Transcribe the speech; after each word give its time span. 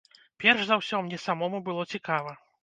Перш 0.43 0.63
за 0.69 0.77
ўсё, 0.79 1.01
мне 1.09 1.19
самому 1.27 1.61
было 1.69 1.87
цікава. 1.93 2.35